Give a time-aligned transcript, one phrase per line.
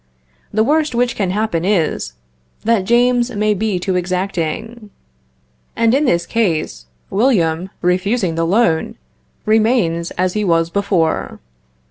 [0.51, 2.13] The worst which can happen is,
[2.63, 4.89] that James may be too exacting;
[5.75, 8.95] and in this case, William, refusing the loan,
[9.45, 11.39] remains as he was before.